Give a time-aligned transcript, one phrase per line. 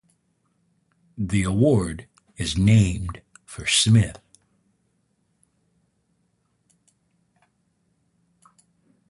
[1.15, 4.19] The award is named for Smith.